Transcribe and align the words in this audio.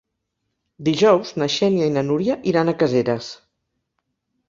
Dijous 0.87 1.35
na 1.43 1.49
Xènia 1.57 1.91
i 1.91 1.93
na 1.99 2.05
Núria 2.09 2.41
iran 2.55 2.75
a 2.75 2.79
Caseres. 2.83 3.33